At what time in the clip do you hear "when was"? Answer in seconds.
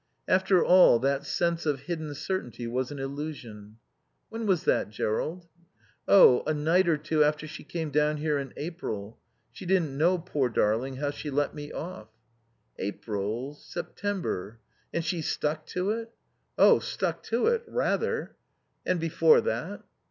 4.29-4.63